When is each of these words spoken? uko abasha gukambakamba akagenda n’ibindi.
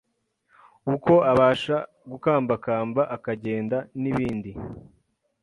uko 0.93 1.13
abasha 1.31 1.77
gukambakamba 2.09 3.01
akagenda 3.15 3.77
n’ibindi. 4.01 4.51